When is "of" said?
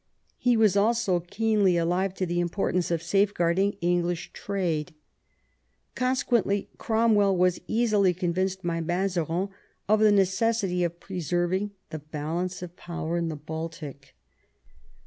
2.89-3.03, 9.87-9.99, 10.83-10.99, 12.63-12.75